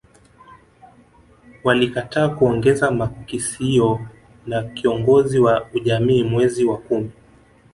Walikataa 1.63 2.29
kuongeza 2.29 2.91
makisio 2.91 4.07
na 4.47 4.63
kiongozi 4.63 5.39
wa 5.39 5.67
ujamii 5.73 6.23
mwezi 6.23 6.65
wa 6.65 6.77
kumi 6.77 7.11